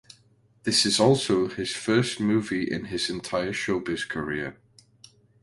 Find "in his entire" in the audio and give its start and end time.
2.63-3.53